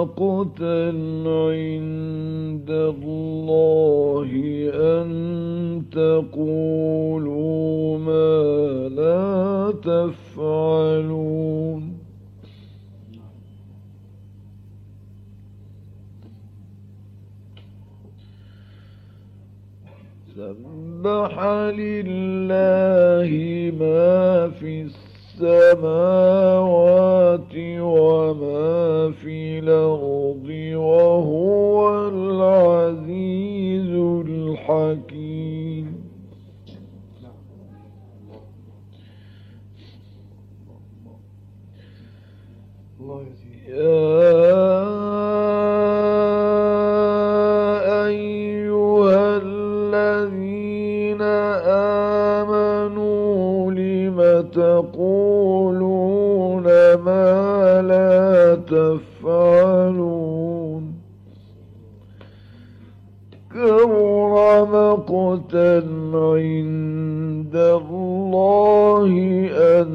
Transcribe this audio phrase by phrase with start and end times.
[0.00, 0.88] مقتا
[1.26, 4.30] عند الله
[4.74, 5.10] أن
[5.92, 11.82] تقولوا ما لا تفعلون
[20.36, 21.34] سبح
[21.82, 23.30] لله
[23.80, 24.82] ما في
[26.20, 31.99] السماوات وما في الأرض وهو
[54.52, 55.82] تقولون
[56.94, 60.20] ما لا تفعلون
[63.54, 65.72] كبر مقتا
[66.14, 69.12] عند الله
[69.52, 69.90] أن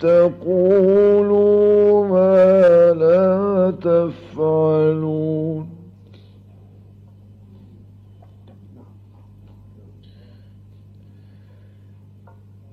[0.00, 1.52] تقولوا
[2.08, 5.66] ما لا تفعلون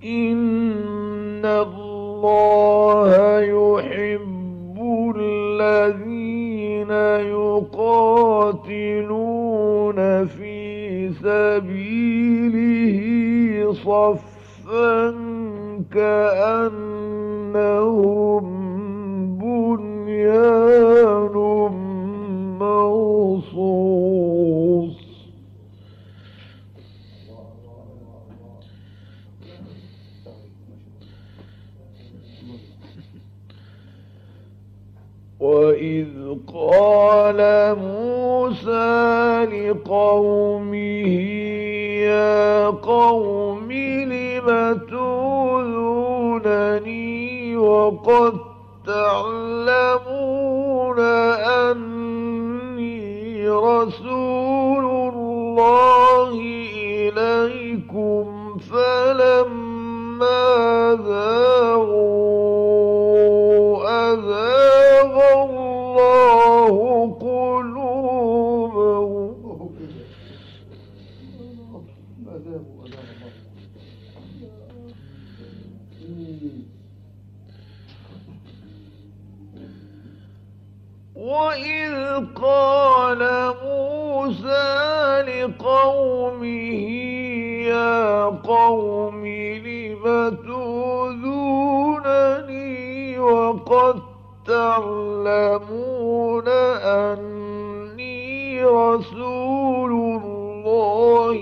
[0.03, 0.48] إن
[11.29, 12.99] سبيله
[13.73, 15.13] صفا
[15.93, 17.39] كأنهم
[35.79, 37.39] وإذ قال
[37.79, 41.07] موسى لقومه
[42.03, 44.47] يا قوم لم
[44.89, 46.37] تؤذونني
[47.57, 48.33] وقد
[48.87, 50.19] تعلمون
[51.69, 56.31] أني رسول الله
[56.75, 58.25] إليكم
[58.59, 60.39] فلما
[61.07, 61.48] ذاغوا
[81.29, 83.21] وإذ قال
[83.63, 86.89] موسى لقومه
[87.69, 89.69] يا قوم لم
[91.29, 93.95] تؤذونني وقد
[94.47, 96.47] تعلمون
[96.83, 101.41] أني رسول الله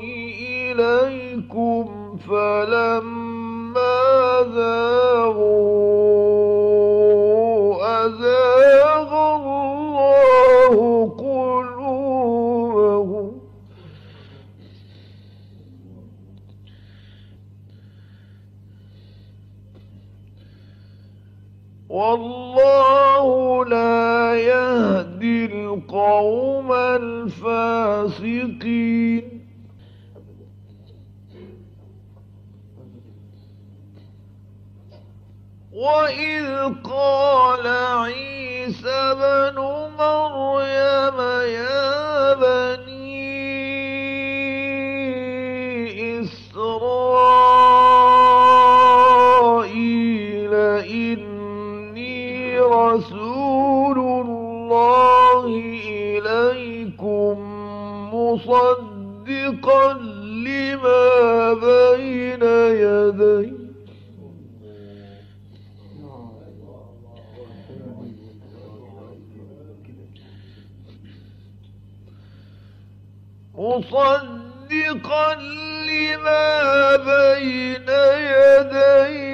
[0.71, 1.85] إليكم
[2.29, 3.97] فلما
[4.55, 5.76] ذاغوا
[21.97, 23.25] والله
[23.65, 26.69] لا يهدي القوم
[27.01, 28.27] الفاسقين.
[35.73, 37.67] وإذ قال
[38.03, 39.57] عيسى بن
[39.99, 41.19] مريم
[41.57, 41.86] يا
[58.37, 59.93] مصدقا
[60.45, 63.53] لما بين يدي
[73.97, 75.35] مصدقا
[75.87, 79.26] لما بين يدي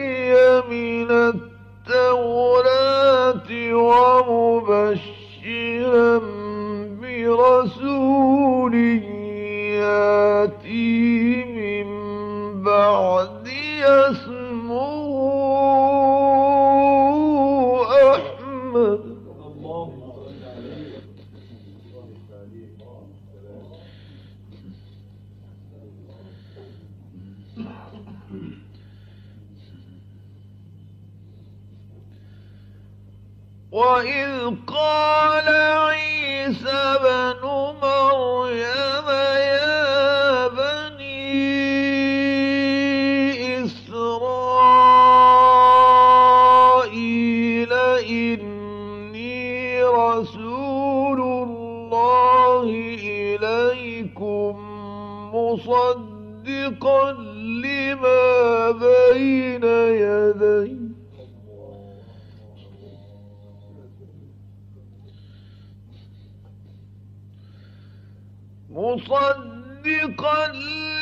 [68.93, 70.47] مصدقا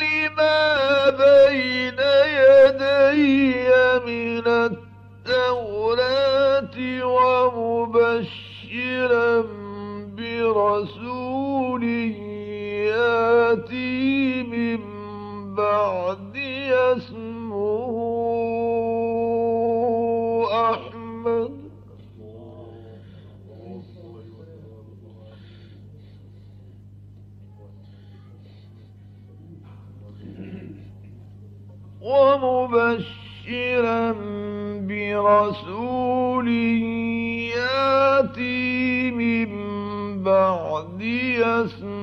[0.02, 1.98] لما بين
[2.38, 3.54] يدي
[4.06, 4.46] من
[5.26, 8.51] التوراة ومبشرا
[32.02, 34.02] ومبشرا
[34.88, 36.48] برسول
[37.56, 39.52] ياتي من
[40.22, 41.02] بعد
[41.42, 42.01] اسمه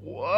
[0.00, 0.37] Whoa!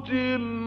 [0.00, 0.59] قُتِلَ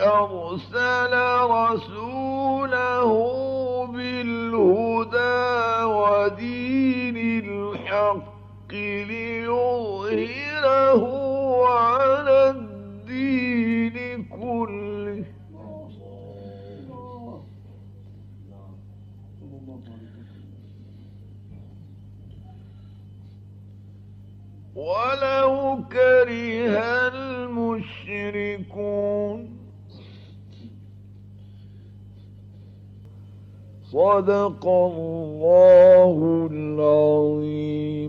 [0.00, 1.14] أرسل
[1.50, 3.10] رسوله
[3.86, 5.38] بالهدى
[5.84, 8.72] ودين الحق
[9.10, 11.02] ليظهره
[11.68, 15.24] على الدين كله.
[24.74, 26.99] ولو كره
[28.30, 29.38] مشركون
[33.92, 37.99] صدق الله العظيم.